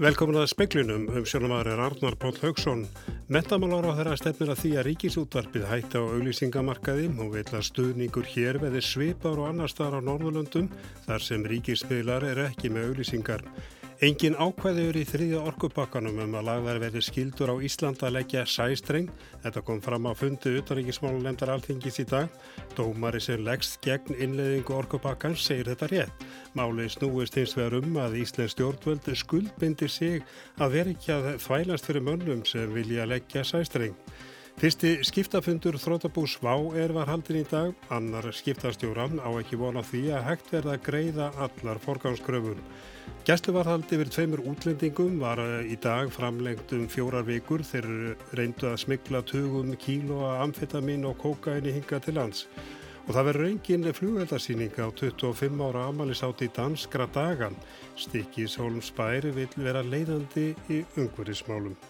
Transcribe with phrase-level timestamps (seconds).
[0.00, 2.86] Velkomin að speklinum um sjónumæður Arnar Páll Haugsson.
[3.28, 8.30] Metamálar á þeirra stefnir að því að ríkisútvarpið hætti á auglýsingamarkaði og vil að stuðningur
[8.32, 10.70] hér veði svipar og annar staðar á Norðurlöndum
[11.04, 13.44] þar sem ríkismiðlar er ekki með auglýsingar.
[14.00, 19.10] Engin ákvæður í þriðja orkupakkanum um að lagðar verði skildur á Íslanda að leggja sæstreng.
[19.42, 22.32] Þetta kom fram á fundi utanríkismálulemdar alþingis í dag.
[22.78, 26.24] Dómari sem leggst gegn innleðingu orkupakkans segir þetta rétt.
[26.56, 30.24] Máli snúist hins vegar um að Íslands stjórnvöld skuldbindir sig
[30.56, 33.92] að vera ekki að þvælast fyrir mönnum sem vilja leggja sæstreng.
[34.60, 37.70] Fyrsti skiptafundur þrótabús Vá er var haldin í dag.
[37.88, 42.58] Annar skiptastjóran á ekki vona því að hægt verða að greiða allar forgámskröfun.
[43.24, 47.88] Gæsluvarhaldi yfir tveimur útlendingum var í dag framlengt um fjórar vikur þeir
[48.36, 52.42] reyndu að smikla tugum kílóa amfetamin og kókaini hinga til lands.
[53.06, 57.56] Og það verður engin flugveldarsýning á 25 ára amalisátt í danskra dagan.
[57.96, 61.80] Stikkis Holms Bæri vil vera leiðandi í ungverðismálum.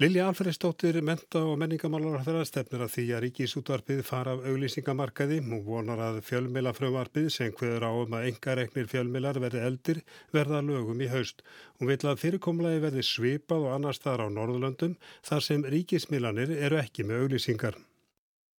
[0.00, 5.42] Lilja Alfredsdóttir, menta og menningamálar þeirra stefnir að því að ríkisútvarpið fara af auglýsingamarkaði.
[5.44, 10.00] Hún vonar að fjölmila frumvarpið sem hverður á um að engareknir fjölmilar verði eldir
[10.32, 11.44] verða lögum í haust.
[11.76, 16.80] Hún vil að fyrirkomlaði verði svipað og annar staðar á Norðurlöndum þar sem ríkismilanir eru
[16.80, 17.76] ekki með auglýsingar.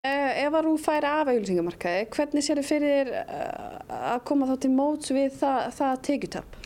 [0.06, 4.74] Ef að þú færi af auglýsingamarkaði, hvernig sér þið fyrir eh, að koma þá til
[4.78, 6.62] móts við það, það tekjutapp?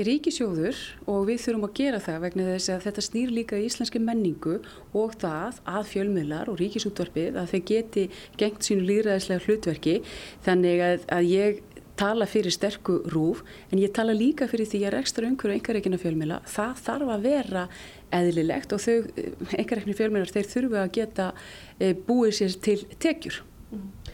[0.00, 0.78] Ríkisjóður
[1.10, 4.54] og við þurfum að gera það vegna þess að þetta snýr líka í íslenski menningu
[4.96, 8.06] og það að fjölmiðlar og ríkisútvarpið að þeir geti
[8.40, 9.98] gengt sínu líðræðislega hlutverki
[10.46, 11.60] þannig að, að ég
[11.98, 16.40] tala fyrir sterku rúf en ég tala líka fyrir því að rekstra umhverju einhverjum fjölmiðla
[16.48, 17.64] það þarf að vera
[18.16, 18.96] eðlilegt og þau
[19.58, 21.30] einhverjum fjölmiðlar þeir þurfu að geta
[21.78, 23.42] e, búið sér til tekjur.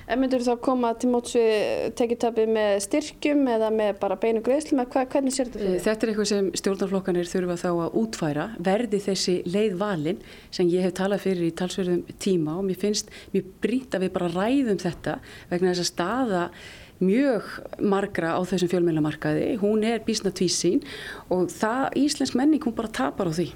[0.08, 4.40] En myndur þú þá koma til móts við tekjutabið með styrkjum eða með bara beinu
[4.44, 5.82] greiðslum eða hvernig sér þetta fyrir?
[5.84, 10.86] Þetta er eitthvað sem stjórnarflokkanir þurfa þá að útfæra, verði þessi leið valin sem ég
[10.86, 14.80] hef talað fyrir í talsverðum tíma og mér finnst mjög brýnt að við bara ræðum
[14.80, 15.16] þetta
[15.50, 16.44] vegna þess að staða
[17.04, 17.50] mjög
[17.84, 20.80] margra á þessum fjölmjölamarkaði, hún er bísna tvísín
[21.34, 23.50] og það íslensk menning hún bara tapar á því.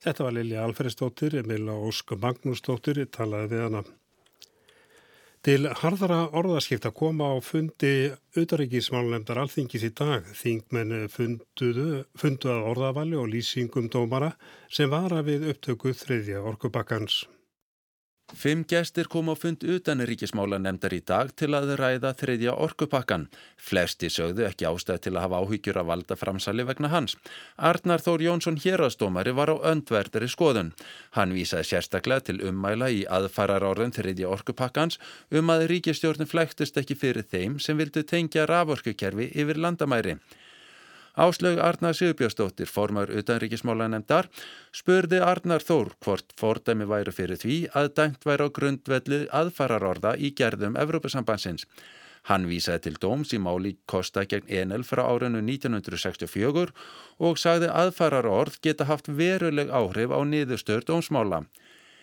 [0.00, 3.82] Þetta var Lilja Alferðsdóttir, Emil Ósk Magnúsdóttir, talaði við hana.
[5.40, 10.26] Til harðara orðaskipta koma á fundi auðaríkismálunemdar alþingis í dag.
[10.36, 14.34] Þingmenn funduðu, funduðu að orðavali og lýsingum dómara
[14.68, 17.22] sem vara við upptöku þriðja orkubakkans.
[18.30, 23.26] Fimm gestir kom á fund utan ríkismála nefndar í dag til að ræða þriðja orkupakkan.
[23.58, 27.16] Flesti sögðu ekki ástæð til að hafa áhyggjur að valda framsali vegna hans.
[27.58, 30.70] Arnar Þór Jónsson hérastómari var á öndverðari skoðun.
[31.18, 36.94] Hann vísaði sérstaklega til ummæla í aðfarar orðin þriðja orkupakkans um að ríkistjórnum flæktist ekki
[36.94, 40.20] fyrir þeim sem vildu tengja raforkukerfi yfir landamæri.
[41.14, 44.28] Áslög Arnar Sigurbjörnsdóttir, formar utanríkismálanemndar,
[44.70, 50.30] spurði Arnar Þór hvort fordæmi væri fyrir því að dæmt væri á grundvelli aðfararorða í
[50.38, 51.66] gerðum Evrópasambansins.
[52.28, 56.70] Hann vísaði til dóms í máli Kosta gegn Enel frá árinu 1964
[57.18, 61.42] og sagði aðfararorð geta haft veruleg áhrif á niðurstöður dómsmála.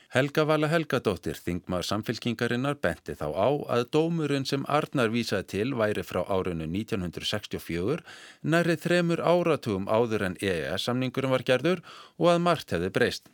[0.08, 6.06] Helga Vala Helgadóttir, þingmar samfélkingarinnar, benti þá á að dómurinn sem Arnar vísaði til væri
[6.08, 8.06] frá árinu 1964
[8.48, 11.84] nærið þremur áratugum áður en EES samningurum var gerður
[12.16, 13.28] og að margt hefði breyst.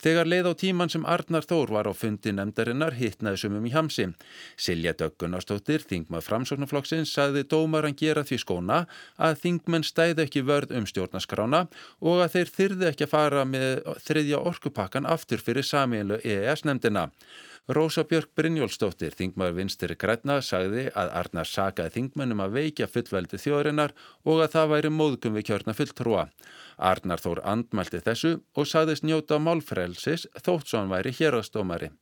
[0.00, 4.06] Þegar leið á tíman sem Arnar Þór var á fundi nefndarinnar hittnaði sumum í hamsi.
[4.56, 8.80] Silja Döggunarstóttir, þingmað framsóknarflokksins, saði dómaran gera því skóna
[9.20, 11.66] að þingmenn stæði ekki vörð um stjórnaskrána
[12.00, 17.10] og að þeir þyrði ekki að fara með þriðja orkupakkan aftur fyrir samílu EES nefndina.
[17.70, 23.94] Rósa Björk Brynjólfsdóttir, þingmaður vinstir Græna, sagði að Arnar sagaði þingmennum að veikja fullveldi þjóðarinnar
[24.26, 26.24] og að það væri móðgum við kjörna fulltrúa.
[26.90, 31.92] Arnar Þór andmælti þessu og sagðist njóta málfrelsis þótt svo hann væri hérastómari.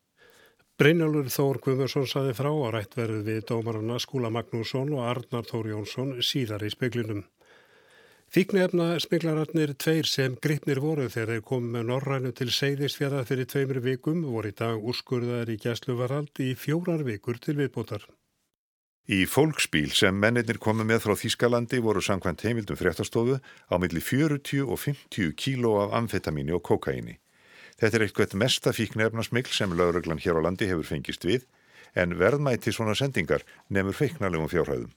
[0.81, 5.75] Brynjólfur Þór Guðmursson saði frá að rætt verði við dómarana Skúla Magnússon og Arnar Þór
[5.75, 7.27] Jónsson síðar í speklinum.
[8.29, 13.81] Fíknefna smiklararnir tveir sem gripnir voru þegar þeir komið með norrænu til seyðisfjara fyrir tveimur
[13.81, 18.05] vikum voru í dag úrskurðar í gæsluvarald í fjórar vikur til viðbótar.
[19.09, 24.61] Í fólksbíl sem mennir komið með frá Þískalandi voru samkvæmt heimildum fréttastofu á milli 40
[24.69, 27.17] og 50 kíló af amfetamíni og kokaini.
[27.81, 31.49] Þetta er eitthvað mesta fíknefnasmikl sem lauruglan hér á landi hefur fengist við
[31.97, 34.93] en verðmæti svona sendingar nefnur feiknarlegum fjárhæðum.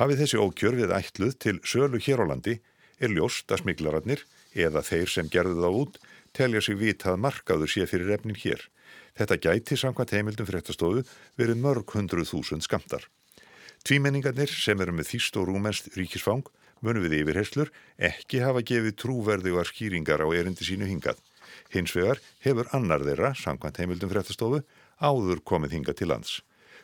[0.00, 2.58] Hafið þessi ókjör við ætluð til sölu hér á landi
[3.02, 4.22] er ljóst að smiglararnir
[4.56, 5.98] eða þeir sem gerðu þá út
[6.32, 8.62] telja sig vitað markaður sé fyrir efnin hér.
[9.18, 11.02] Þetta gæti samkvæmt heimildum fréttastofu
[11.36, 13.04] verið mörg hundruð þúsund skamtar.
[13.84, 16.46] Tvímenningarnir sem eru með þýst og rúmenst ríkisfang
[16.80, 17.72] munum við yfirherslur
[18.10, 21.20] ekki hafa gefið trúverði og skýringar á erindi sínu hingað.
[21.74, 24.62] Hins vegar hefur annar þeirra, samkvæmt heimildum fréttastofu,
[25.02, 26.40] áður komið hingað til lands.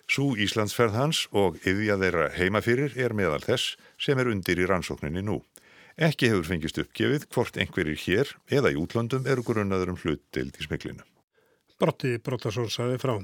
[0.09, 5.21] Sú Íslandsferð hans og yðja þeirra heimafyrir er meðal þess sem er undir í rannsókninni
[5.21, 5.43] nú.
[5.99, 10.65] Ekki hefur fengist uppgefið hvort einhverjir hér eða í útlöndum eru grunnaður um hlutdeild í
[10.65, 11.05] smiklinu.
[11.79, 13.19] Brotti Brottarsson saði frá.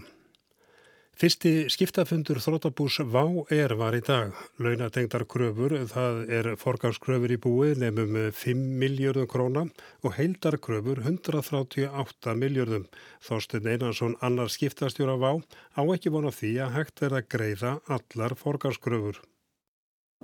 [1.15, 3.23] Fyrsti skiptafundur þróttabús VÁ
[3.55, 4.33] er var í dag.
[4.59, 9.63] Launatengdar kröfur, það er forgangskröfur í búi nefnum 5 miljardum króna
[10.03, 12.89] og heildar kröfur 138 miljardum.
[13.23, 15.31] Þorsten Einarsson annar skiptastjóra VÁ
[15.79, 19.23] á ekki vona því að hægt er að greiða allar forgangskröfur.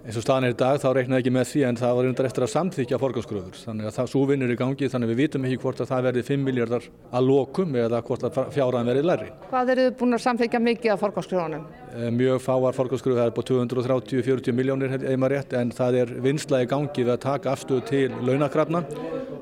[0.00, 2.26] Eins og staðan er í dag þá reiknaði ekki með því en það var reyndar
[2.30, 3.56] eftir að samþykja forgangskröfur.
[3.66, 6.06] Þannig að það svo vinnur í gangi þannig að við vitum ekki hvort að það
[6.06, 6.86] verði 5 miljardar
[7.18, 9.28] að lokum eða hvort að fjáraðan verði læri.
[9.50, 11.66] Hvað eru þið búin að samþykja mikið af forgangskröfunum?
[11.90, 16.62] Eh, mjög fáar forgangskröfur, það er búin 230-40 miljónir eða rétt en það er vinsla
[16.64, 18.84] í gangi við að taka afstöðu til launakrafna.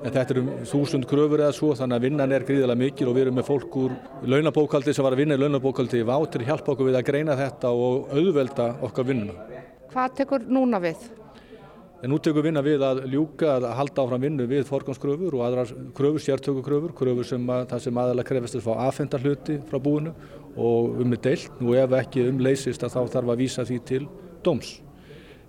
[0.02, 3.28] En þetta eru þúsund kröfur eða svo þannig að vinnan er gríðilega mikil og við
[3.28, 3.96] erum með fólk úr
[4.26, 7.74] launabókaldi sem var að vinna í launabókaldi í vátir hjálpa okkur við að greina þetta
[7.74, 9.67] og auðvelda okkar vinnuna.
[9.88, 11.06] Hvað tekur núna við?
[11.98, 15.72] En nú tekur vinna við að ljúka að halda áfram vinnu við forgangskröfur og aðrar
[15.98, 20.12] kröfur, sértökukröfur, kröfur sem að, það sem aðalega krefist að fá aðfenda hluti frá búinu
[20.54, 21.56] og um er deilt.
[21.58, 24.04] Nú ef ekki umleysist að þá þarf að vísa því til
[24.46, 24.76] dóms.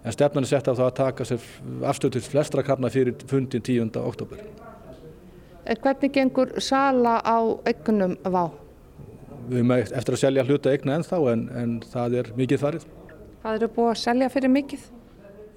[0.02, 1.48] En stefnan er sett af það að taka sér
[1.92, 3.92] afstöð til flestra krafna fyrir fundin 10.
[4.02, 4.42] oktober.
[5.70, 7.38] Hvernig gengur sala á
[7.70, 8.48] eignum vá?
[9.50, 12.90] Við erum eftir að selja hluta eigna en, en það er mikið farið.
[13.40, 14.88] Hvað eru búið að selja fyrir mikið?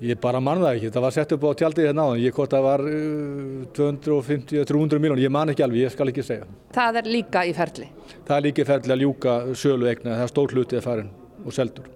[0.03, 2.51] Ég bara mann það ekki, það var sett upp á tjaldið hérna áðan, ég hvort
[2.51, 6.47] það var uh, 250-300 miljónir, ég man ekki alveg, ég skal ekki segja.
[6.75, 7.87] Það er líka í ferli?
[8.27, 11.13] Það er líka í ferli að ljúka sölu egna, það er stór hlutið að farin
[11.43, 11.91] og seldur.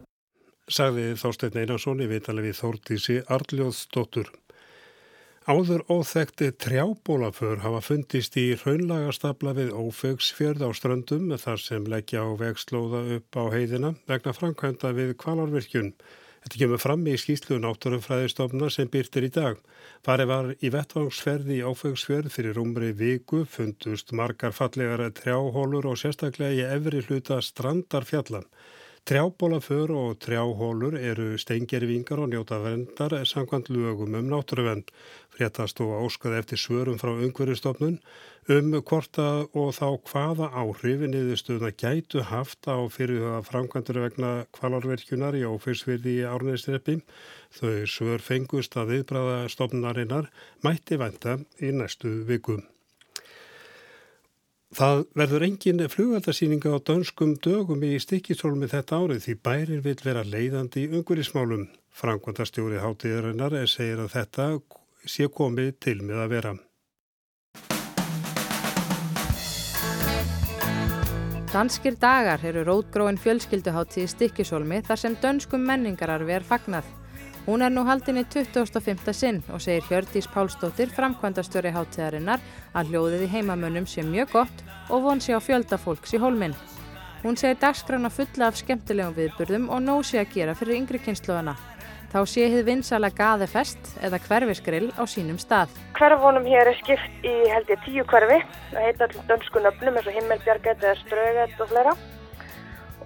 [0.77, 4.31] Sagði Þorstein Einarsson í vitalið við Þórtísi Arljóðsdóttur.
[5.46, 12.34] Áður óþekti trjábólaför hafa fundist í raunlagastabla við Ófegsfjörð á ströndum þar sem leggja á
[12.40, 15.93] vegslóða upp á heiðina vegna framkvæmda við kvalárvirkjun.
[16.43, 19.60] Þetta kemur fram í skýslu náttúrufræðistofna sem byrtir í dag.
[20.02, 26.58] Farið var í vettvangsferði í Ófegsfjörð fyrir umri viku, fundust margar fallegar trjáhólur og sérstaklega
[26.58, 28.50] í efri hluta strandarfjallan.
[29.06, 34.91] Trjábólaför og trjáhólur eru steingervingar og njóta vendar samkvæmt lögum um náttúruvend.
[35.31, 38.00] Fréttast og áskaði eftir svörum frá umhverjastofnun
[38.50, 45.47] um hvorta og þá hvaða áhrifin niðurstuðna gætu haft á fyrirhuga framkvæmdur vegna kvalárverkjunar í
[45.55, 46.99] ófyrsvirði í árneisreppi.
[47.55, 50.32] Þau svör fengust að viðbræða stofnunarinnar
[50.67, 52.67] mætti venda í næstu vikum.
[54.75, 60.25] Það verður engin flugvaldarsýninga á dönskum dögum í stikkistólmi þetta árið því bærin vil vera
[60.27, 61.69] leiðandi í ungurismálum.
[61.95, 64.49] Frankvandastjóri hátíðarinnar segir að þetta
[65.07, 66.55] sé komið til með að vera.
[71.55, 76.91] Danskir dagar eru rótgróin fjölskylduháttíð í stikkisólmi þar sem dönskum menningararfi er fagnað.
[77.46, 79.12] Hún er nú haldin í 25.
[79.14, 82.40] sinn og segir Hjördís Pálsdóttir framkvæmdastjóri háttíðarinnar
[82.75, 86.56] að hljóðið í heimamönnum sé mjög gott og von sé á fjölda fólks í hólminn.
[87.22, 91.55] Hún segir dagskrána fulla af skemmtilegum viðburðum og nóg sé að gera fyrir yngri kynsluðana.
[92.10, 95.70] Þá sé hið vinsala gaðefest eða hverfiskrill á sínum stað.
[95.94, 98.41] Hverfunum hér er skipt í held ég tíu hverfi.
[98.72, 101.94] Það heita allir dönsku nöfnum eins og Himmelbjarget eða Ströget og flera.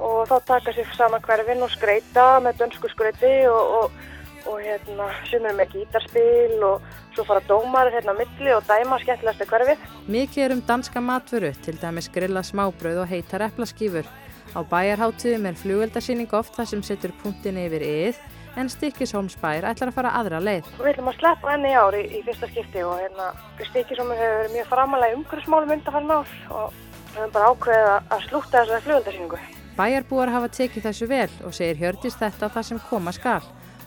[0.01, 4.09] Og þá taka sér saman hverfin og skreita með dönsku skreiti og, og
[4.47, 9.53] og hérna sumir með gítarspil og svo fara dómar hérna milli og dæma skemmtilegast að
[9.53, 9.87] hverfið.
[10.09, 14.09] Mikið er um danska matvöru, til dæmis grilla smábröð og heitar eplaskýfur.
[14.51, 18.21] Á bæjarháttuðum er flugveldarsýning oft það sem setur punktin yfir yð
[18.59, 20.67] en Stikkishólmsbær ætlar að fara aðra leið.
[20.81, 23.31] Við ætlum að sleppa enni ári í, í fyrsta skipti og hérna
[23.69, 28.57] Stikkishólmur hefur verið mjög framalega umhverfsmálum undanfærin ár og við höfum bara ákveðið að slúta
[28.57, 29.41] þessari flugveldarsýningu.
[29.79, 33.41] Bæjarbúar hafa tekið þessu vel og segir Hjördis þetta það sem koma skal.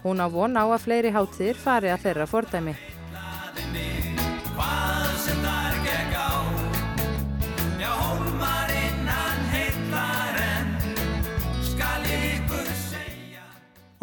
[0.04, 2.74] Hún á von á að fleiri háttíðir fari að þeirra fordæmi.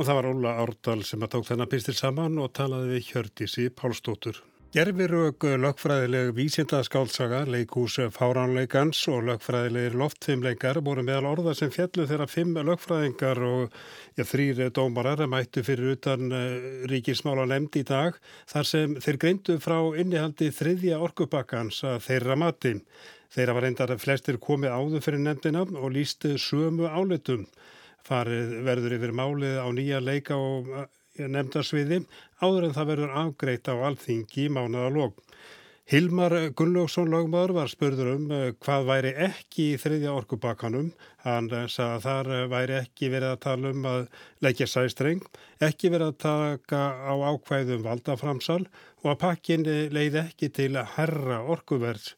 [0.00, 3.68] Og það var Óla Árdal sem að tók þennan pistil saman og talaði við Hjördísi
[3.68, 4.40] Pálsdóttur.
[4.70, 12.54] Gerfirög lögfræðileg vísindaskálsaga, leikús fáránleikans og lögfræðilegir loftfimleikar voru meðal orða sem fjallu þeirra fimm
[12.68, 13.74] lögfræðingar og
[14.14, 18.20] ja, þrýr dómarar mættu fyrir utan uh, ríkismála nefnd í dag
[18.52, 22.76] þar sem þeir greindu frá innihaldi þriðja orkubakkans að þeirra mati.
[23.34, 27.42] Þeirra var endar flestir komið áður fyrir nefndina og lístu sömu áletum.
[28.06, 30.70] Farið verður yfir málið á nýja leika og
[31.28, 32.04] nefndasviði
[32.40, 35.18] áður en það verður afgreitt á alþingi í mánuðalóg.
[35.90, 40.92] Hilmar Gunnlaugsson lögmaður var spurður um eh, hvað væri ekki í þriðja orkubakkanum.
[41.24, 44.04] Hann eh, sagði að þar eh, væri ekki verið að tala um að
[44.46, 45.24] leggja sæstreng,
[45.58, 48.62] ekki verið að taka á ákvæðum valdaframsal
[49.02, 52.12] og að pakkin leiði ekki til að herra orkuverðs.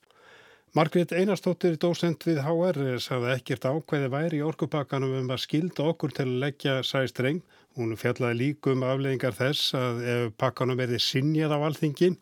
[0.76, 6.12] Margret Einarstóttir, dósend við HR, sagði ekkert ákvæði væri í orkupakkanum um að skilda okkur
[6.16, 7.40] til að leggja sæstreng.
[7.76, 12.18] Hún fjallaði líkum afleggingar þess að ef pakkanum verði sinjað á alþingin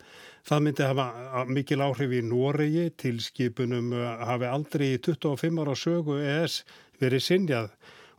[0.47, 3.91] Það myndi hafa mikil áhrif í Noregi til skipunum
[4.25, 6.61] hafi aldrei í 25 ára sögu ES
[7.01, 7.67] verið sinjað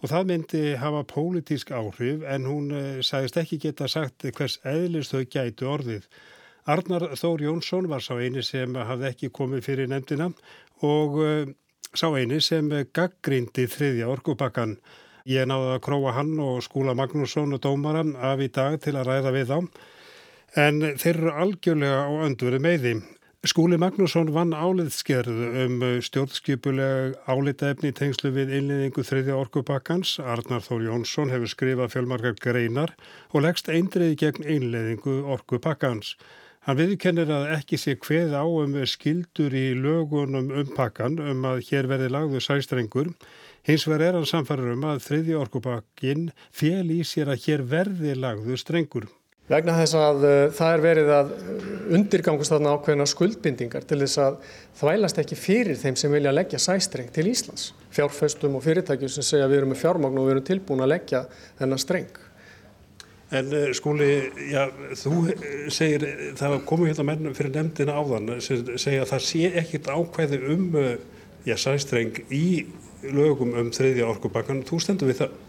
[0.02, 5.14] og það myndi hafa pólitísk áhrif en hún eh, sagðist ekki geta sagt hvers eðlist
[5.14, 6.06] þau gætu orðið.
[6.66, 10.28] Arnar Þór Jónsson var sá eini sem hafði ekki komið fyrir nefndina
[10.86, 11.46] og uh,
[11.90, 14.76] sá eini sem gaggrindi þriðja orkupakkan.
[15.28, 19.06] Ég náði að króa hann og skúla Magnússon og Dómaran af í dag til að
[19.06, 19.58] ræða við þá
[20.58, 22.94] en þeir eru algjörlega á öndveri meði.
[23.42, 30.20] Skúli Magnússon vann áliðskerð um stjórnskipulega álitaefni tengslu við innliðingu þriðja orkubakkans.
[30.22, 32.94] Arnar Þór Jónsson hefur skrifað fjölmarkar greinar
[33.32, 36.14] og leggst eindriði gegn innliðingu orkubakkans.
[36.62, 41.64] Hann viðkennir að ekki sé hveð á um skildur í lögunum um pakkan um að
[41.70, 43.10] hér verði lagðu sæstrengur.
[43.66, 48.14] Hins vegar er hann samfarið um að þriðja orkubakkin fél í sér að hér verði
[48.18, 49.10] lagðu strengur
[49.52, 51.32] vegna þess að uh, það er verið að
[51.96, 54.38] undirgangast þarna ákveðina skuldbindingar til þess að
[54.80, 57.72] þvælast ekki fyrir þeim sem vilja leggja sæstreng til Íslands.
[57.92, 61.24] Fjárfestum og fyrirtækjum sem segja við erum með fjármagn og við erum tilbúin að leggja
[61.60, 62.22] þennan streng.
[63.32, 64.10] En uh, skúli,
[64.52, 64.66] já,
[65.00, 65.22] þú
[65.72, 66.04] segir,
[66.36, 70.90] það komu hérna menn fyrir nefndina áðan segja að það sé ekkit ákveði um uh,
[71.48, 72.66] já, sæstreng í
[73.02, 74.62] lögum um þriðja orkubakkan.
[74.68, 75.40] Þú stendur við það?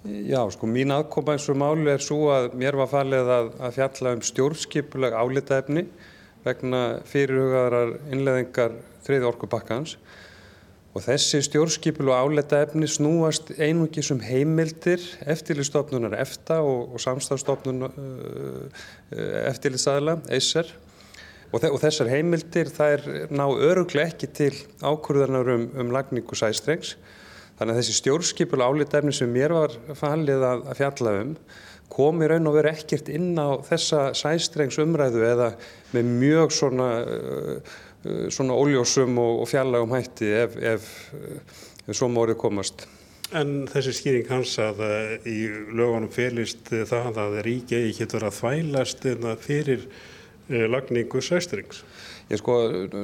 [0.00, 3.74] Já, sko mín aðkoma eins og máli er svo að mér var fallið að, að
[3.76, 5.82] fjalla um stjórnskipuleg álitaefni
[6.44, 6.80] vegna
[7.10, 9.98] fyrirhugaðarar innleðingar þriði orkubakkans
[10.90, 18.86] og þessi stjórnskipuleg álitaefni snúast einungi sem heimildir eftirlistofnunar EFTA og, og samstafstofnun uh,
[19.52, 20.72] eftirlistæðila, EISER
[21.52, 26.96] og, og þessar heimildir þær ná öruglega ekki til ákvörðanar um, um lagningu sæstrengs.
[27.60, 31.34] Þannig að þessi stjórnskipul álitefni sem mér var fallið að, að fjalla um
[31.90, 35.48] kom í raun og veru ekkert inn á þessa sæstrengs umræðu eða
[35.94, 40.88] með mjög svona, uh, uh, svona óljósum og, og fjallagum hætti ef, ef,
[41.86, 42.86] ef svo mórið komast.
[43.36, 48.38] En þessi skýring hans að uh, í lögunum félist það að ríkja ekki getur að
[48.40, 49.06] þvælast
[49.44, 49.84] fyrir
[50.50, 51.84] lagningu sæstrengs?
[52.30, 52.56] Ég sko,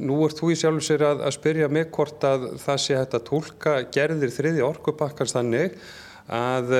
[0.02, 3.14] nú ert þú í sjálf sér að, að spyrja mig hvort að það sé hægt
[3.18, 5.78] að tólka gerðir þriði orkubakkans þannig
[6.26, 6.72] að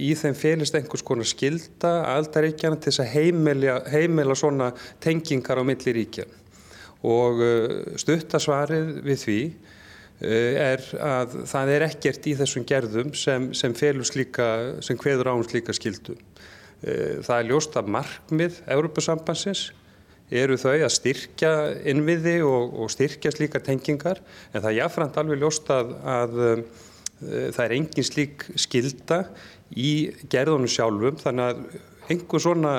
[0.00, 4.70] í þeim félist einhvers konar skilda aldaríkjana til þess að heimila, heimila svona
[5.04, 6.24] tengingar á milli ríkja
[7.06, 13.50] og uh, stuttasvarið við því uh, er að það er ekkert í þessum gerðum sem,
[13.54, 14.48] sem slíka,
[14.82, 16.18] sem hveður án slíka skildu.
[16.78, 19.64] Það er ljóst að markmið Európa-sambansins
[20.30, 21.52] eru þau að styrkja
[21.88, 24.20] innviði og, og styrkja slíka tengingar
[24.52, 26.60] en það er jáfnframt alveg ljóst að, að uh,
[27.54, 29.22] það er engin slík skilda
[29.72, 29.92] í
[30.30, 32.74] gerðunum sjálfum þannig að einhver svona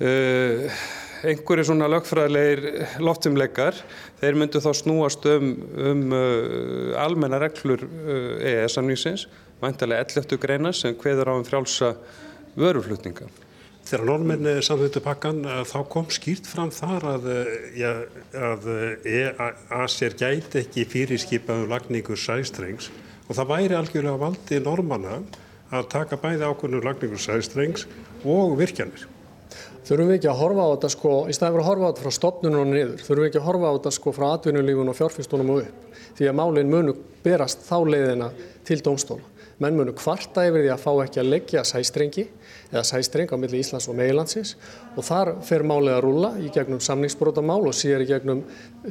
[0.00, 0.84] uh,
[1.24, 3.78] einhverju svona lögfræðilegir loftumleikar
[4.20, 9.26] þeir myndu þá snúast um, um uh, almenna reglur EES-samningsins
[9.62, 10.36] vantilega 11.
[10.42, 11.94] greina sem hveður á um frjálsa
[12.56, 13.28] vöruflutninga
[13.86, 17.26] Þegar norminni samþýttu pakkan þá kom skýrt fram þar að,
[17.78, 17.92] ja,
[18.34, 18.64] að
[19.06, 22.90] EASR gæti ekki fyrirskipaðu lagningu sæstrengs
[23.28, 25.20] og það væri algjörlega valdi normana
[25.70, 27.86] að taka bæði ákvörnum lagningu sæstrengs
[28.26, 29.06] og virkjanir.
[29.86, 32.04] Þurfum við ekki að horfa á þetta sko, í staðið fyrir að horfa á þetta
[32.06, 34.98] frá stopnunum og niður, þurfum við ekki að horfa á þetta sko frá atvinnulífun og
[34.98, 38.30] fjárfyrstunum og upp því að málinn munu berast þá leiðina
[38.66, 39.35] til dómstóla.
[39.62, 42.26] Menn munu kvarta yfir því að fá ekki að leggja sæstrengi
[42.68, 44.52] eða sæstreng á milli Íslands og Meilandsins
[44.96, 48.42] og þar fer málið að rúla í gegnum samningsbrótamál og síðar í gegnum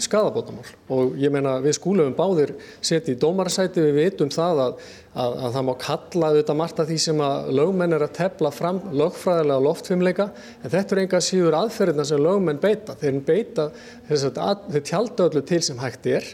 [0.02, 4.82] skadabótamál og ég meina við skúlefum báðir setið í dómararsæti við vitum það að,
[5.14, 8.54] að, að það má kalla auðvitað margt af því sem að lögmenn er að tefla
[8.56, 10.30] fram lögfræðilega loftfimleika
[10.64, 12.98] en þetta er enga síður aðferðina sem lögmenn beita.
[12.98, 13.70] Þeir beita
[14.10, 16.32] þess að þeir tjálta öllu til sem hægt er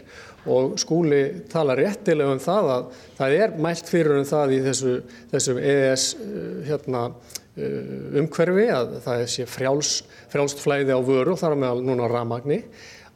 [0.50, 1.20] og skúli
[1.52, 4.96] tala réttilega um það að það er mælt fyrir um það í þessu,
[5.30, 9.92] þessum EES uh, hérna, uh, umhverfi að það sé frjáls,
[10.32, 12.62] frjálst flæði á vöru og þar með núna ramagni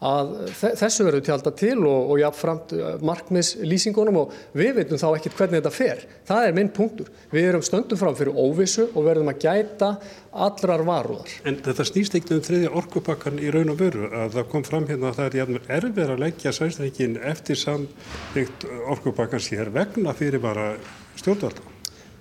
[0.04, 5.38] að þessu verður tjálta til og, og jáfnframt uh, markmiðslýsingunum og við veitum þá ekkert
[5.38, 6.02] hvernig þetta fer.
[6.28, 7.08] Það er minn punktur.
[7.32, 9.92] Við erum stöndum fram fyrir óvissu og verðum að gæta
[10.36, 11.32] allrar varúðar.
[11.48, 14.88] En þetta snýst ekkert um þriðja orkupakkan í raun og veru að það kom fram
[14.90, 20.74] hérna að það er erfið að leggja sæstreikin eftir samvikt orkupakkan sér vegna fyrir bara
[21.16, 21.72] stjórnvalda.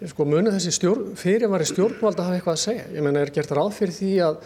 [0.05, 2.87] Sko munu þessi stjórn, fyrirvari stjórnvalda hafa eitthvað að segja.
[2.91, 4.39] Ég menna er gert ráð fyrir því að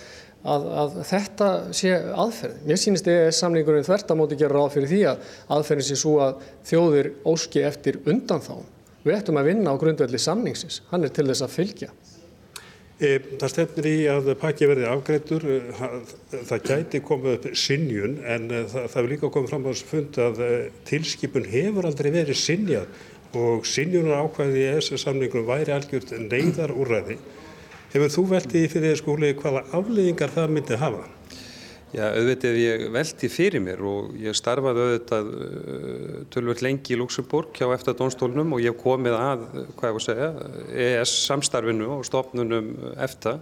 [0.43, 2.59] að, að þetta sé aðferð.
[2.67, 6.13] Mér sýnist EES samningurinn þvert að móti gera ráð fyrir því að aðferðin sé svo
[6.23, 8.53] að þjóðir óski eftir undan þá.
[9.03, 10.81] Við ættum að vinna á grundvelli samningsins.
[10.91, 11.91] Hann er til þess að fylgja.
[12.99, 15.45] E, það stefnir í að pakki verði afgreitur,
[16.49, 19.87] það gæti komið upp sinjun en e, það, það er líka komið fram á þessu
[19.87, 20.49] fund að e,
[20.89, 22.89] tilskipun hefur aldrei verið sinjað
[23.39, 27.15] og sinjunar ákvæði í EES samningunum væri algjört neyðar úrræði.
[27.89, 31.07] Hefur þú veltið fyrir skóli hvaða afleiðingar það myndi hafa?
[31.89, 37.49] Já, auðvitað ég velti fyrir mér og ég starfaði auðvitað uh, tölvöld lengi í Luxemburg
[37.57, 39.47] hjá eftir dónstólnum og ég komið að,
[39.79, 40.29] hvað ég voru að segja,
[40.85, 42.69] ES samstarfinu og stofnunum
[43.01, 43.41] eftir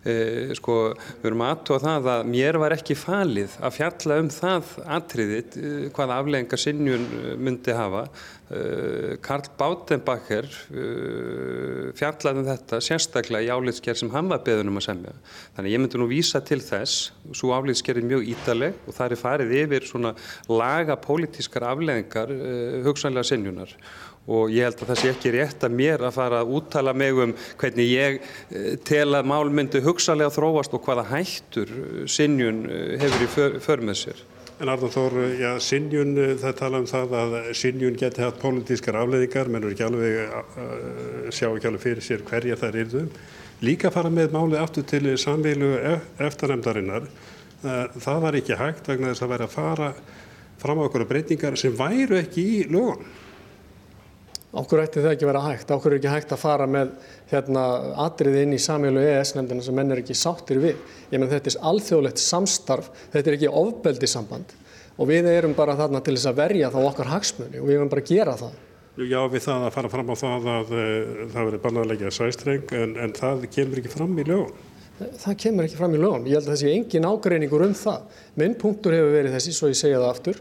[0.00, 4.70] Eh, sko, við erum aðtóða það að mér var ekki falið að fjalla um það
[4.96, 8.06] atriðið eh, hvaða afleggingar sinnjun eh, myndi hafa.
[8.50, 10.48] Eh, Karl Bátenbacher
[12.00, 15.14] fjallaði um þetta sérstaklega í álitskerð sem hann var beðunum að semja.
[15.58, 19.20] Þannig ég myndi nú vísa til þess, svo álitskerð er mjög ítaleg og það er
[19.20, 20.14] farið yfir svona
[20.48, 22.32] laga pólitískar afleggingar
[22.88, 23.76] hugsanlega sinnjunar
[24.28, 27.16] og ég held að það sé ekki rétt að mér að fara að úttala mig
[27.24, 32.98] um hvernig ég eh, tel að málmyndu hugsalega þróast og hvaða hættur eh, Sinjun eh,
[33.00, 34.22] hefur í för, för með sér.
[34.60, 36.12] En Arður Þór, já, Sinjun,
[36.42, 40.34] það tala um það að Sinjun geti hatt pólitískar afleðingar, mennur ekki alveg,
[41.32, 43.06] sjá ekki alveg fyrir sér hverja er yfir.
[43.64, 45.70] Líka fara með málið aftur til samveilu
[46.20, 47.08] eftirnemdarinnar,
[47.64, 49.88] uh, það var ekki hægt vegna þess að vera að fara
[50.60, 53.04] fram á okkur breytingar sem væru ekki í lögum.
[54.50, 55.68] Áhverju ætti það ekki vera hægt?
[55.70, 56.88] Áhverju er ekki hægt að fara með
[57.30, 57.66] hérna,
[58.02, 60.80] atriði inn í samílu EES-nefndina sem menn er ekki sáttir við?
[61.12, 64.56] Ég menn þetta er alþjóðlegt samstarf, þetta er ekki ofbeldi samband
[65.00, 67.92] og við erum bara þarna til þess að verja þá okkar hagsmunni og við erum
[67.92, 68.58] bara að gera það.
[69.00, 72.96] Já, við það að fara fram á það að uh, það verður bannaðlega sæstreng en,
[73.00, 74.69] en það kemur ekki fram í lögum.
[75.00, 76.26] Það kemur ekki fram í lögum.
[76.28, 78.18] Ég held að það sé engin ágreiningur um það.
[78.40, 80.40] Minn punktur hefur verið þessi, svo ég segja það aftur,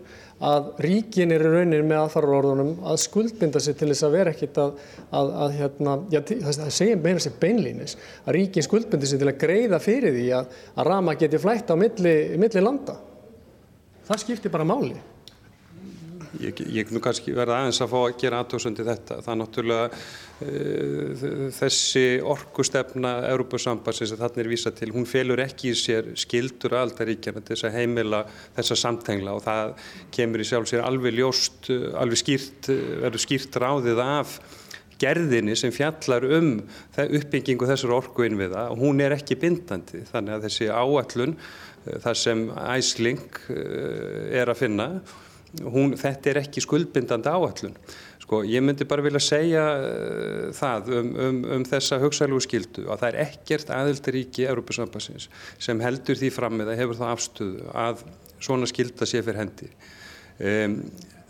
[0.49, 4.81] að ríkin er raunin með aðfararorðunum að skuldbinda sig til þess að vera ekkit að,
[5.19, 7.95] að, að hérna, já, það segir meira sér beinlýnis,
[8.25, 11.75] að ríkin skuldbindi sig til að greiða fyrir því að, að rama geti flætt á
[11.79, 12.99] milli, milli landa.
[14.09, 14.95] Það skiptir bara máli.
[16.39, 19.17] Ég, ég nú kannski verða aðeins að fá að gera aðtóðsundi þetta.
[19.25, 21.25] Það er náttúrulega uh,
[21.57, 27.43] þessi orkustefna Európa-sambansins að þarna er vísa til, hún felur ekki í sér skildur aldaríkjana
[27.43, 28.23] til þess að heimila
[28.55, 29.75] þessa samtengla og það
[30.15, 32.71] kemur í sjálf sér alveg ljóst, alveg skýrt,
[33.03, 34.39] verður skýrt ráðið af
[34.99, 36.51] gerðinni sem fjallar um
[36.99, 41.37] uppbyggingu þessar orku innviða og hún er ekki bindandi þannig að þessi áallun
[42.03, 44.89] þar sem æsling er að finna
[45.63, 47.75] hún, þetta er ekki skuldbindandi áallun.
[48.23, 53.03] Sko, ég myndi bara vilja segja uh, það um, um, um þessa hugsaðlugu skildu að
[53.03, 58.03] það er ekkert aðildaríki Európa-sambassins sem heldur því fram með að hefur það afstöðu að
[58.39, 59.71] svona skilda sé fyrir hendi.
[60.39, 60.77] Um,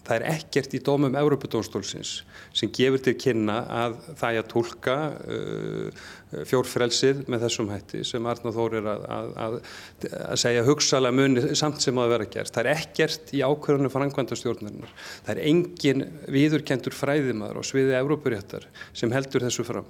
[0.10, 2.14] það er ekkert í dómum Európa-dómstólsins
[2.58, 6.08] sem gefur til kynna að það er að tólka uh,
[6.50, 9.06] fjórfrelsið með þessum hætti sem Arnáð Þór er að,
[9.46, 9.58] að,
[10.24, 12.54] að, segja hugsalega muni samt sem að vera gert.
[12.56, 14.94] Það er ekkert í ákvörðunum frangvænta stjórnarinnar.
[15.28, 19.90] Það er engin viðurkendur fræðimaður á sviði Európuréttar sem heldur þessu fram.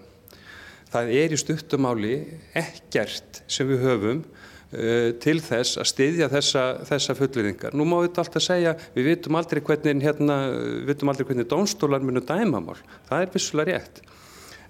[0.89, 2.15] Það er í stuttumáli
[2.57, 4.23] ekkert sem við höfum
[4.69, 7.73] til þess að styðja þessa, þessa fullviðingar.
[7.73, 12.05] Nú má þetta alltaf segja, við vitum aldrei hvernig, hérna, við vitum aldrei hvernig dónstólar
[12.05, 12.77] munu dæmamál.
[13.09, 14.03] Það er vissulega rétt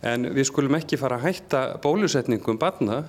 [0.05, 3.01] en við skulum ekki fara að hætta bólusetningum barna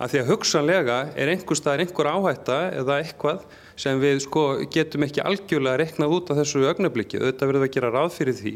[0.00, 3.44] að því að hugsanlega er einhver staðar einhver áhætta eða eitthvað
[3.80, 7.20] sem við sko getum ekki algjörlega reknað út af þessu ögnablikki.
[7.20, 8.54] Þetta verður að gera ráð fyrir því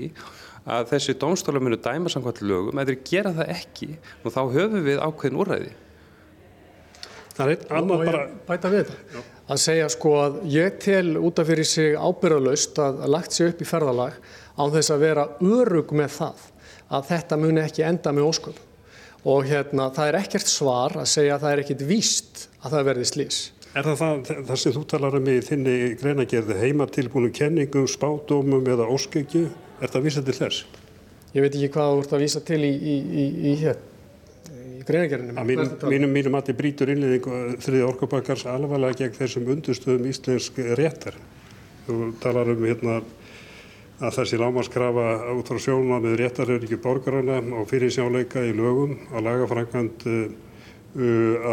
[0.64, 3.90] að þessi dómstóla munu dæma samkvæmt lögum, eða gera það ekki
[4.24, 5.72] og þá höfum við ákveðin úrræði.
[7.35, 8.25] Það er einn annar bara...
[8.49, 9.23] Bæta við þetta.
[9.44, 13.61] Að segja sko að ég tel út af fyrir sig ábyrðalaust að lagt sig upp
[13.61, 14.20] í ferðalag
[14.55, 16.47] á þess að vera örug með það
[16.94, 18.62] að þetta muni ekki enda með ósköp
[19.25, 22.88] og hérna það er ekkert svar að segja að það er ekkert víst að það
[22.90, 23.38] verði slís.
[23.75, 28.87] Er það það, það sem þú talar um í þinni greinagerði heimatilbúinu kenningum, spátumum eða
[28.92, 29.49] óskegju,
[29.81, 30.61] er það vísað til þess?
[31.35, 33.81] Ég veit ekki hvað þú ert að vísa til í, í, í, í hér,
[34.88, 35.35] greinagerinu.
[35.47, 41.18] Mínum, mínum, mínum að þið brítur innleðingu þriði orkupakkars alvarlega gegn þessum undurstöðum íslensk réttar.
[41.87, 43.01] Þú talar um hérna
[44.03, 49.29] að þessi lámaskrafa út frá sjónum með réttaröryggi borgarana og fyrir sjáleika í lögum að
[49.29, 50.25] lagafrækand uh,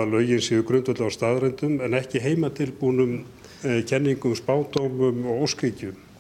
[0.02, 6.11] að lögin séu grundvöld á staðrendum en ekki heimatilbúnum uh, kenningum, spátómum og óskykjum.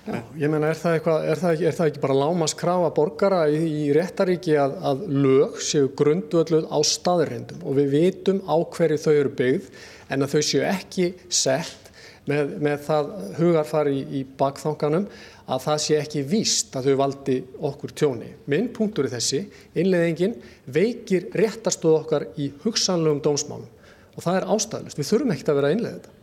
[0.00, 3.58] Já, ég meina, er það, eitthvað, er það, er það ekki bara lámaskrafa borgara í,
[3.60, 9.12] í réttaríki að, að lög séu grundvölduð á staðrendum og við vitum á hverju þau
[9.12, 9.68] eru byggð
[10.08, 11.90] en að þau séu ekki sett
[12.30, 15.04] með, með það hugarfari í, í bakþanganum
[15.50, 17.36] að það sé ekki víst að þau valdi
[17.68, 18.30] okkur tjóni.
[18.48, 19.42] Minn punktur er þessi,
[19.74, 20.38] innleðingin
[20.70, 23.68] veikir réttarstöð okkar í hugsanlegum dómsmálum
[24.16, 25.00] og það er ástæðlust.
[25.00, 26.16] Við þurfum ekkert að vera að innleða þetta.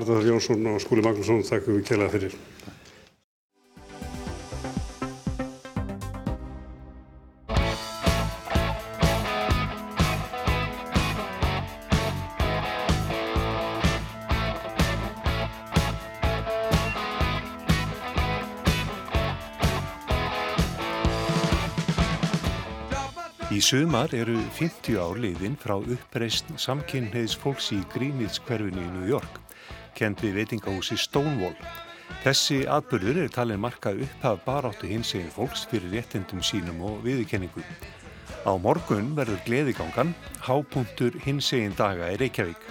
[0.00, 2.36] Arðar Jónsson og Skúli Magnússon, þakkum við kjælega fyrir.
[23.70, 29.36] Sumar eru 50 ár liðin frá uppreist samkynniðs fólks í Greenwich hverfinu í New York,
[29.94, 31.54] kent við veitingahúsi Stonewall.
[32.24, 37.62] Þessi atbyrður er talin marka upphaf baráttu hins eginn fólks fyrir réttindum sínum og viðurkenningu.
[38.42, 40.16] Á morgun verður gleðigangan,
[40.48, 42.66] hápunktur hins eginn daga í Reykjavík.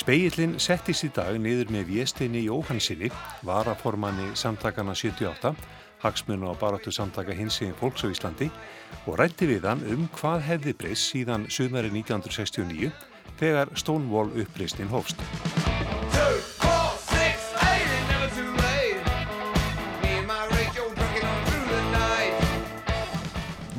[0.00, 3.12] Speillin settist í dag niður með Viestinni Jóhannsinni,
[3.44, 5.52] varaformanni samtakana 78,
[6.02, 8.50] hagsmun og baráttu samtaka hins eginn fólks á Íslandi
[9.06, 12.90] og rætti við hann um hvað hefði breyst síðan sumari 1969
[13.40, 15.22] þegar Stonewall uppreistinn hófst.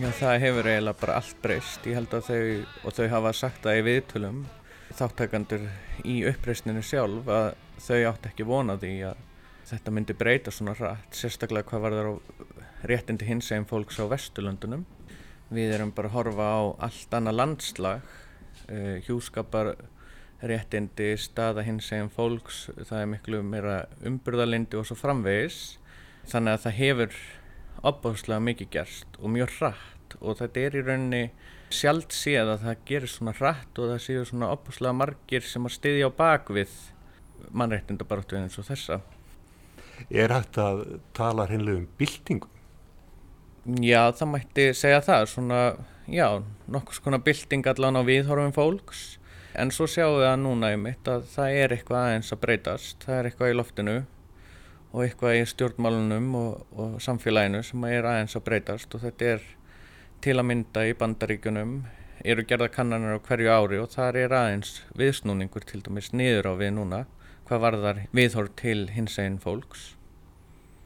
[0.03, 1.85] Já, það hefur eiginlega bara allt breyst.
[1.87, 2.39] Ég held að þau,
[2.83, 4.41] og þau hafa sagt það í viðtölum,
[4.99, 5.69] þáttakandur
[6.03, 7.53] í uppreistinu sjálf, að
[7.85, 9.21] þau átt ekki vona því að
[9.73, 12.13] þetta myndi breyta svona rætt, sérstaklega hvað var það á
[12.89, 14.85] réttindi hins eginn fólks á Vesturlöndunum.
[15.53, 18.11] Við erum bara að horfa á allt annað landslag,
[18.69, 19.73] uh, hjúskapar,
[20.43, 25.79] réttindi, staða hins eginn fólks, það er miklu meira umburðalindi og svo framvegis.
[26.29, 27.17] Þannig að það hefur
[27.83, 31.23] opbáslega mikið gerst og mjög hratt og þetta er í rauninni
[31.73, 35.75] sjálft séð að það gerir svona hratt og það séu svona opbáslega margir sem að
[35.77, 36.75] styðja á bakvið
[37.51, 39.01] mannréttindabaráttu eins og þessa.
[40.09, 40.83] Er hægt að
[41.15, 42.49] tala hreinlega um byltingu?
[43.63, 45.59] Já, það mætti segja það, svona,
[46.11, 46.27] já,
[46.67, 49.03] nokkus konar bylting allan á viðhorfum fólks
[49.53, 53.05] en svo sjáum við að núna í mitt að það er eitthvað aðeins að breytast,
[53.05, 53.95] það er eitthvað í loftinu
[54.93, 59.45] og eitthvað í stjórnmálunum og, og samfélaginu sem er aðeins að breytast og þetta er
[60.25, 61.75] til að mynda í bandaríkunum
[62.23, 66.53] eru gerða kannanir á hverju ári og það er aðeins viðsnúningur til dæmis niður á
[66.59, 67.03] við núna
[67.47, 69.93] hvað varðar viðhorf til hins einn fólks.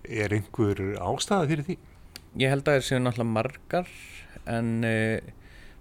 [0.07, 1.77] Er einhver ástæða fyrir því?
[2.37, 3.91] Ég held að það séu náttúrulega margar
[4.47, 5.33] en uh,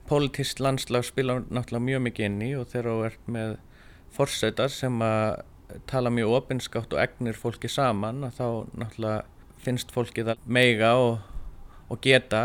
[0.09, 3.55] politist landslag spila náttúrulega mjög mikið inn í og þegar þú ert með
[4.17, 5.43] forsætar sem að
[5.91, 8.49] tala mjög opinskátt og egnir fólki saman að þá
[8.83, 9.25] náttúrulega
[9.67, 11.19] finnst fólki það meiga og,
[11.91, 12.43] og geta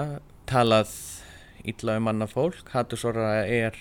[0.50, 0.92] talað
[1.68, 2.72] ítla um annað fólk.
[2.74, 3.78] Hattusorra er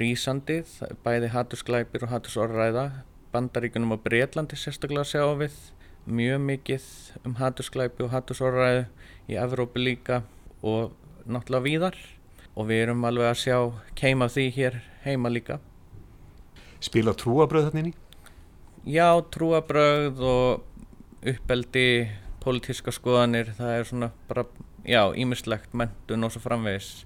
[0.00, 0.62] rýsandi,
[1.04, 2.86] bæði hattusklæpir og hattusorraða.
[3.32, 5.56] Bandaríkunum og Breitlandi sérstaklega sjá við
[6.08, 6.84] mjög mikið
[7.28, 8.86] um hattusklæpi og hattusorraðu
[9.28, 10.22] í Evrópu líka
[10.64, 10.94] og
[11.28, 11.98] náttúrulega víðar
[12.56, 13.58] og við erum alveg að sjá
[13.98, 15.58] keima því hér heima líka.
[16.80, 17.98] Spila trúabröð þannig?
[18.88, 22.08] Já, trúabröð og uppeldi,
[22.40, 24.46] pólitíska skoðanir, það er svona bara,
[24.86, 27.04] já, ímislegt mentun og svo framvegis.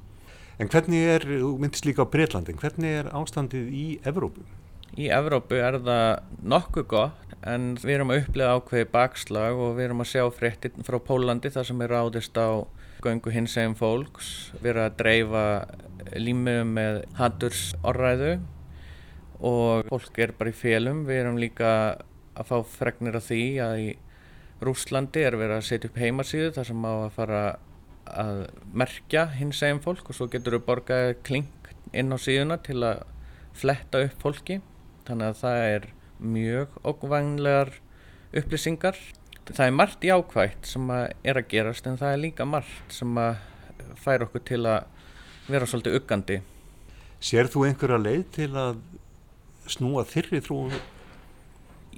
[0.61, 4.45] En hvernig er, þú myndist líka á Breitlandin, hvernig er ástandið í Evrópu?
[4.93, 9.87] Í Evrópu er það nokkuð gott en við erum að upplega ákveði bakslag og við
[9.87, 12.69] erum að sjá fréttir frá Pólandi þar sem er ráðist á
[13.03, 14.53] göngu hins eginn fólks.
[14.61, 15.45] Við erum að dreifa
[16.13, 18.33] límiðum með hattursorræðu
[19.49, 21.07] og fólk er bara í félum.
[21.09, 21.71] Við erum líka
[22.37, 23.87] að fá fregnir af því að í
[24.63, 27.41] Rúslandi er verið að setja upp heimasíðu þar sem á að fara
[28.13, 28.43] að
[28.77, 33.07] merkja hins eginn fólk og svo getur við borgað klink inn á síðuna til að
[33.57, 34.61] fletta upp fólki.
[35.09, 35.89] Þannig að það er
[36.23, 37.73] mjög ógvænlegar
[38.39, 38.99] upplýsingar.
[39.49, 43.19] Það er margt jákvægt sem að er að gerast en það er líka margt sem
[43.19, 43.41] að
[44.03, 44.85] fær okkur til að
[45.51, 46.41] vera svolítið uggandi.
[47.23, 48.79] Sér þú einhverja leið til að
[49.71, 50.75] snúa þyrri þrúum?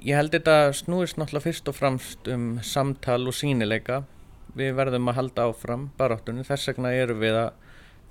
[0.05, 4.03] Ég held þetta snúist náttúrulega fyrst og fremst um samtal og sínileika.
[4.55, 7.55] Við verðum að halda áfram baráttunni, þess vegna eru við að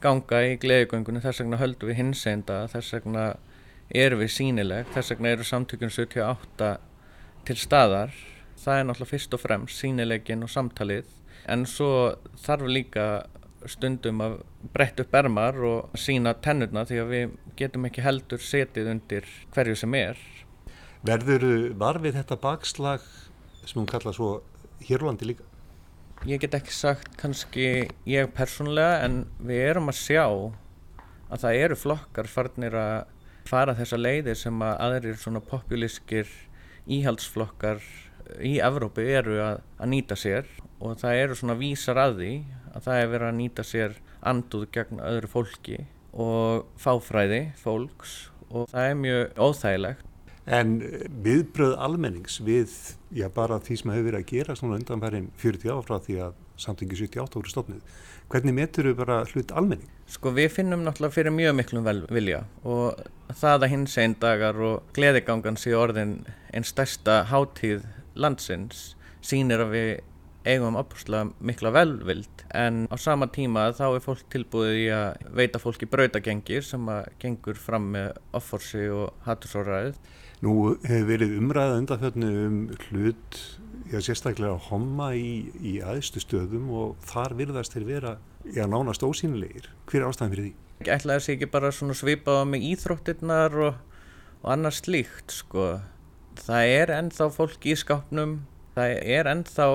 [0.02, 3.28] ganga í gleðigöngunni, þess vegna höldum við hins enda, þess vegna
[3.94, 6.70] erum við sínileg, þess vegna eru samtökun 78
[7.46, 8.14] til staðar.
[8.58, 11.10] Það er náttúrulega fyrst og fremst sínilegin og samtalið
[11.50, 13.06] en svo þarf líka
[13.68, 14.36] stundum að
[14.74, 19.76] bretta upp ermar og sína tennurna því að við getum ekki heldur setið undir hverju
[19.80, 20.20] sem er.
[21.04, 23.04] Verður varfið þetta bakslag
[23.64, 24.38] sem hún kalla svo
[24.84, 25.46] Hérlandi líka?
[26.28, 31.76] Ég get ekki sagt kannski ég persónulega en við erum að sjá að það eru
[31.80, 33.13] flokkar farnir að
[33.48, 36.30] fara þessa leiðir sem að aðrir svona populískir
[36.84, 37.82] íhaldsflokkar
[38.44, 40.48] í Evrópu eru að, að nýta sér
[40.80, 42.32] og það eru svona vísar að því
[42.74, 45.78] að það er verið að nýta sér anduð gegn öðru fólki
[46.14, 48.16] og fáfræði fólks
[48.50, 50.10] og það er mjög óþægilegt.
[50.44, 50.74] En
[51.24, 52.72] viðbröð almennings við,
[53.16, 56.40] já bara því sem hefur verið að gera svona undanfærin 40 ára frá því að
[56.60, 57.98] samtingi 78 voru stofnið,
[58.32, 59.90] hvernig metur þau bara hlut almenning?
[60.10, 64.96] Sko við finnum náttúrulega fyrir mjög miklum vilja og það að hins einn dagar og
[64.96, 66.18] gleðigangan sé orðin
[66.52, 68.92] einn stærsta hátíð landsins
[69.24, 69.92] sínir að við
[70.44, 75.60] eigum opuslega mikla velvild en á sama tíma þá er fólk tilbúið í að veita
[75.62, 79.96] fólki brautagengir sem að gengur fram með offorsi og hattusóraðið.
[80.44, 83.40] Nú hefur verið umræða undanfjörnu um hlut,
[83.88, 88.14] já sérstaklega homma í, í aðstu stöðum og þar virðast þeir vera,
[88.52, 89.70] já nánast ósýnilegir.
[89.88, 90.54] Hver er ástæðan fyrir því?
[90.84, 94.00] Ætlaði að sé ekki bara svona svipaða með íþróttirnar og,
[94.42, 95.68] og annars slíkt sko.
[96.44, 98.42] Það er ennþá fólk í skápnum
[98.74, 99.66] það er ennþá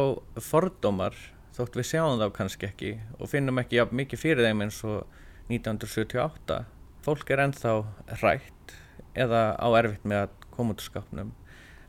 [0.44, 1.16] fordómar
[1.56, 5.06] þótt við sjáum þá kannski ekki og finnum ekki jafn mikið fyrir þeim eins og
[5.50, 6.60] 1978
[7.06, 7.74] fólk er ennþá
[8.20, 8.76] rætt
[9.16, 11.34] eða á erfitt með að koma út úr skapnum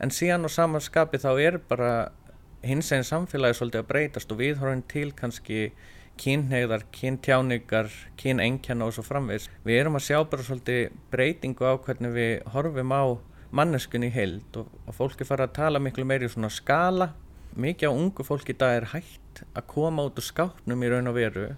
[0.00, 1.92] en síðan á samanskapi þá er bara
[2.64, 5.70] hins einn samfélagi svolítið að breytast og við horfum til kannski
[6.20, 7.88] kynhegðar, kyntjáningar,
[8.20, 9.46] kynengjanna og svo framvegs.
[9.64, 13.02] Við erum að sjá bara svolítið breytingu á hvernig við horfum á
[13.56, 17.10] manneskun í heild og, og fólki fara að tala miklu meiri í svona skala
[17.58, 21.10] mikið á ungu fólki í dag er hægt að koma út úr skápnum í raun
[21.10, 21.48] og veru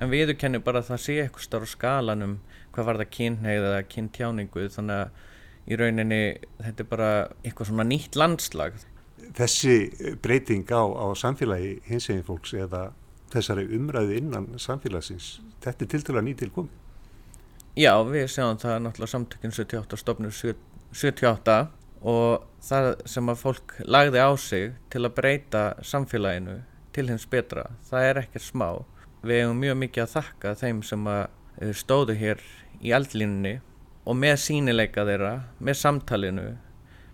[0.00, 2.38] en viður kennir bara að það sé eitthvað starf á skalanum
[2.72, 5.20] hvað var það kynneið eða kyntjáningu þannig að
[5.66, 6.20] í rauninni
[6.60, 7.10] þetta er bara
[7.42, 8.78] eitthvað svona nýtt landslag
[9.36, 12.90] Þessi breyting á, á samfélagi hins eginn fólks eða
[13.32, 16.84] þessari umræðu innan samfélagsins þetta er til dæla nýtil komið
[17.76, 20.36] Já, við sjáum það náttúrulega samtökinn 78 stofnur
[20.96, 21.56] 78
[22.08, 26.62] og það sem að fólk lagði á sig til að breyta samfélaginu
[26.96, 28.68] til hins betra, það er ekkert smá.
[29.20, 31.22] Við hefum mjög mikið að þakka þeim sem að
[31.60, 32.40] eh, stóðu hér
[32.80, 33.58] í eldlínunni
[34.06, 36.46] og með sínileika þeirra, með samtalinu,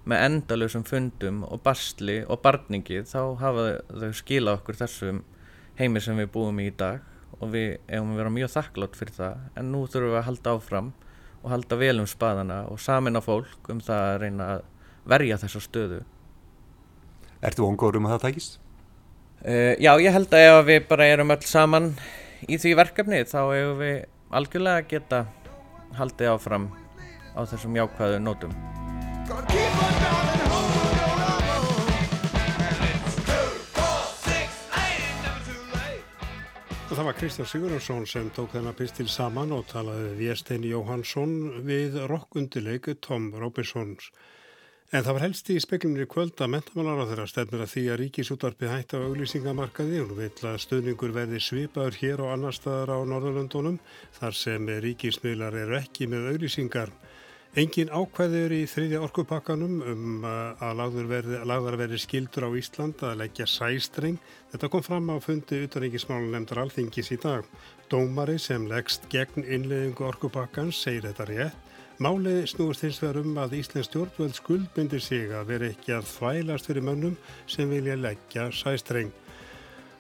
[0.08, 5.22] með endalösum fundum og bastli og barningi þá hafa þau skila okkur þessum
[5.78, 7.04] heimi sem við búum í í dag
[7.38, 10.90] og við hefum verið mjög þakklátt fyrir það en nú þurfum við að halda áfram
[11.42, 14.66] og halda vel um spaðana og samina fólk um það að reyna að
[15.08, 16.02] verja þessa stöðu.
[17.42, 18.58] Ertu vongur um að það tækist?
[19.42, 21.88] Uh, já, ég held að ef við bara erum öll saman
[22.46, 23.96] í því verkefni þá hefur við
[24.30, 25.24] algjörlega geta
[25.98, 26.70] haldið áfram
[27.36, 28.54] á þessum jákvæðu nótum.
[36.92, 41.32] Það var Kristján Sigurðarsson sem tók þennan pistil saman og talaði Viestein Jóhansson
[41.66, 44.10] við rockundileiku Tom Robinsons.
[44.92, 47.98] En það var helst í speklinni kvöld að mentamálar á þeirra stefnir að því að
[48.02, 52.98] ríkisútvarpið hætti á auglýsingamarkaði og vil að stöðningur verði svipaður hér og annar staðar á
[53.08, 53.80] Norðurlöndunum
[54.20, 56.92] þar sem ríkismiðlar eru ekki með auglýsingar.
[57.52, 63.18] Engin ákveður í þriðja orkupakkanum um að lagður verði, lagðar verði skildur á Ísland að
[63.20, 64.16] leggja sæstreng.
[64.54, 67.44] Þetta kom fram á fundi utanríkismálun nefndar alþingis í dag.
[67.92, 71.68] Dómari sem leggst gegn innleðingu orkupakkans segir þetta rétt.
[72.00, 76.72] Málið snúist hins vegar um að Íslands stjórnvöld skuldbindir sig að vera ekki að þvælast
[76.72, 79.12] fyrir mönnum sem vilja leggja sæstreng.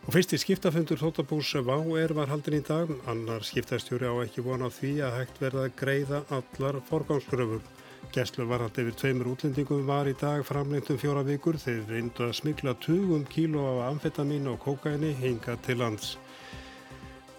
[0.02, 4.66] Og fyrsti skiptafundur þóttabús Vá er var haldin í dag, annar skiptastjóri á ekki vona
[4.66, 7.62] á því að hægt verða að greiða allar forgámskröfur.
[8.10, 11.54] Gesslu var hægt yfir tveimur útlendingum var í dag framlengt um fjóra vikur.
[11.54, 16.16] Þegar reyndu að smikla 20 kíló af amfetamin og kokaini hinga til lands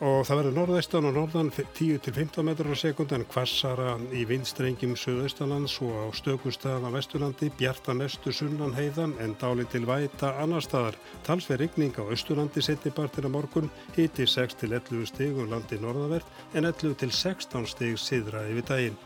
[0.04, 5.78] og það verður norðaustan og norðan 10-15 metrar á sekund en kvassara í vindstrengjum söðaustalands
[5.86, 10.98] og á stökustafn á vesturlandi bjarta mestu sunnan heiðan en dáli til væta annar staðar
[11.24, 17.96] talsverð rigning á austurlandi setnibartina morgun hiti 6-11 stig um landi norðavert en 11-16 stig
[18.02, 19.00] siðra yfir daginn.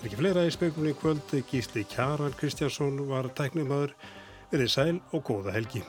[0.00, 3.94] Er ekki fleira í spekulni kvöld Gísli Kjaran Kristjánsson var tæknumöður
[4.50, 5.86] verið sæl og góða helgi.